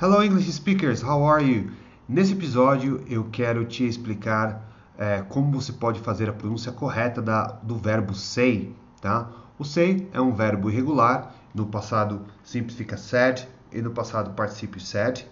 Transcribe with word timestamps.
Hello 0.00 0.24
English 0.24 0.50
speakers, 0.50 1.02
how 1.02 1.22
are 1.22 1.44
you? 1.44 1.72
Nesse 2.08 2.32
episódio 2.32 3.04
eu 3.06 3.24
quero 3.30 3.66
te 3.66 3.84
explicar 3.84 4.66
é, 4.96 5.20
como 5.20 5.60
você 5.60 5.74
pode 5.74 6.00
fazer 6.00 6.26
a 6.26 6.32
pronúncia 6.32 6.72
correta 6.72 7.20
da, 7.20 7.48
do 7.62 7.76
verbo 7.76 8.14
say, 8.14 8.74
tá? 8.98 9.28
O 9.58 9.62
say 9.62 10.08
é 10.10 10.18
um 10.18 10.32
verbo 10.32 10.70
irregular, 10.70 11.34
no 11.54 11.66
passado 11.66 12.22
simples 12.42 12.78
fica 12.78 12.96
said 12.96 13.46
e 13.70 13.82
no 13.82 13.90
passado 13.90 14.30
participio 14.30 14.80
said, 14.80 15.26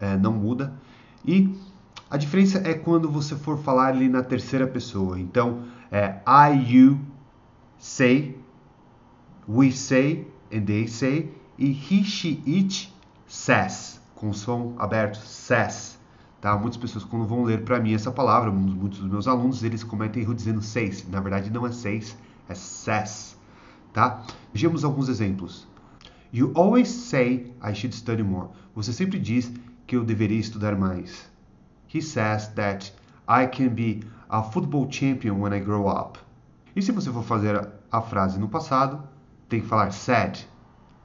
é, 0.00 0.16
não 0.16 0.32
muda. 0.32 0.72
E 1.24 1.56
a 2.10 2.16
diferença 2.16 2.60
é 2.64 2.74
quando 2.74 3.08
você 3.08 3.36
for 3.36 3.56
falar 3.58 3.94
ele 3.94 4.08
na 4.08 4.24
terceira 4.24 4.66
pessoa. 4.66 5.20
Então, 5.20 5.62
é 5.92 6.16
I, 6.26 6.74
you 6.76 6.98
say, 7.78 8.36
we 9.48 9.70
say 9.70 10.26
and 10.52 10.64
they 10.64 10.88
say, 10.88 11.32
e 11.56 11.70
he, 11.70 12.02
she, 12.02 12.42
it 12.44 12.92
says, 13.32 13.98
com 14.14 14.30
som 14.30 14.74
aberto, 14.78 15.16
says. 15.16 15.98
Tá? 16.38 16.54
Muitas 16.58 16.76
pessoas, 16.76 17.02
quando 17.02 17.26
vão 17.26 17.44
ler 17.44 17.64
para 17.64 17.80
mim 17.80 17.94
essa 17.94 18.12
palavra, 18.12 18.50
muitos 18.50 18.98
dos 18.98 19.10
meus 19.10 19.26
alunos, 19.26 19.62
eles 19.62 19.82
cometem 19.82 20.22
erro 20.22 20.34
dizendo 20.34 20.60
says. 20.60 21.08
Na 21.08 21.18
verdade, 21.18 21.50
não 21.50 21.66
é 21.66 21.72
says, 21.72 22.14
é 22.46 22.54
says. 22.54 23.38
Tá? 23.90 24.22
Vejamos 24.52 24.84
alguns 24.84 25.08
exemplos. 25.08 25.66
You 26.30 26.52
always 26.54 26.88
say 26.88 27.54
I 27.62 27.74
should 27.74 27.94
study 27.94 28.22
more. 28.22 28.50
Você 28.74 28.92
sempre 28.92 29.18
diz 29.18 29.50
que 29.86 29.96
eu 29.96 30.04
deveria 30.04 30.38
estudar 30.38 30.76
mais. 30.76 31.30
He 31.92 32.02
says 32.02 32.48
that 32.48 32.92
I 33.26 33.46
can 33.46 33.70
be 33.70 34.00
a 34.28 34.42
football 34.42 34.90
champion 34.90 35.40
when 35.40 35.54
I 35.54 35.60
grow 35.60 35.88
up. 35.88 36.18
E 36.76 36.82
se 36.82 36.92
você 36.92 37.10
for 37.10 37.24
fazer 37.24 37.66
a 37.90 38.02
frase 38.02 38.38
no 38.38 38.48
passado, 38.48 39.02
tem 39.48 39.62
que 39.62 39.66
falar 39.66 39.90
said. 39.90 40.46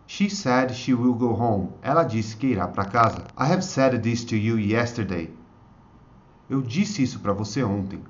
She 0.08 0.30
said 0.30 0.74
she 0.74 0.94
will 0.94 1.14
go 1.14 1.34
home. 1.34 1.74
Ela 1.82 2.04
disse 2.04 2.38
que 2.38 2.48
irá 2.48 2.68
para 2.68 2.86
casa. 2.86 3.26
I 3.38 3.52
have 3.52 3.62
said 3.62 4.02
this 4.02 4.24
to 4.26 4.38
you 4.38 4.58
yesterday. 4.58 5.34
Eu 6.50 6.62
disse 6.62 7.04
isso 7.04 7.20
para 7.20 7.34
você 7.34 7.62
ontem. 7.62 8.02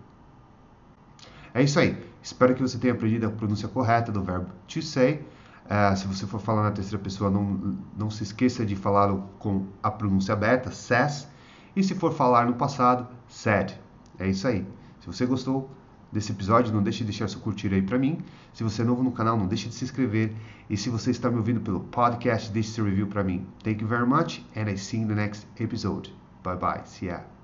É 1.56 1.64
isso 1.64 1.80
aí. 1.80 1.98
Espero 2.22 2.54
que 2.54 2.62
você 2.62 2.78
tenha 2.78 2.94
aprendido 2.94 3.26
a 3.26 3.32
pronúncia 3.32 3.68
correta 3.68 4.12
do 4.12 4.22
verbo 4.22 4.52
to 4.68 4.80
say. 4.80 5.26
Uh, 5.66 5.98
se 5.98 6.06
você 6.06 6.28
for 6.28 6.40
falar 6.40 6.64
na 6.64 6.72
terceira 6.72 7.04
pessoa, 7.04 7.32
não, 7.32 7.78
não 7.98 8.12
se 8.12 8.22
esqueça 8.22 8.64
de 8.64 8.76
falá-lo 8.76 9.28
com 9.40 9.66
a 9.82 9.90
pronúncia 9.90 10.34
aberta, 10.34 10.72
says. 10.72 11.28
E 11.76 11.84
se 11.84 11.96
for 11.96 12.14
falar 12.14 12.46
no 12.46 12.54
passado, 12.54 13.08
said. 13.28 13.74
É 14.20 14.28
isso 14.28 14.48
aí. 14.48 14.66
Se 15.02 15.08
você 15.08 15.26
gostou 15.26 15.70
desse 16.12 16.32
episódio, 16.32 16.74
não 16.74 16.84
deixe 16.84 17.00
de 17.00 17.06
deixar 17.06 17.28
seu 17.28 17.40
curtir 17.40 17.74
aí 17.74 17.82
para 17.82 17.98
mim. 17.98 18.20
Se 18.54 18.64
você 18.64 18.82
é 18.82 18.86
novo 18.86 19.04
no 19.04 19.12
canal, 19.12 19.38
não 19.38 19.48
deixe 19.48 19.68
de 19.68 19.76
se 19.76 19.84
inscrever. 19.84 20.34
E 20.70 20.78
se 20.78 20.90
você 20.90 21.12
está 21.12 21.30
me 21.30 21.38
ouvindo 21.38 21.62
pelo 21.62 21.82
podcast, 21.82 22.52
deixe 22.52 22.70
seu 22.70 22.86
review 22.86 23.08
para 23.08 23.24
mim. 23.24 23.46
Thank 23.64 23.82
you 23.82 23.88
very 23.88 24.08
much 24.08 24.44
and 24.56 24.70
I 24.70 24.78
see 24.78 24.98
you 24.98 25.04
in 25.04 25.08
the 25.08 25.16
next 25.16 25.48
episode. 25.60 26.12
Bye 26.44 26.56
bye. 26.56 26.82
See 26.86 27.08
ya. 27.08 27.37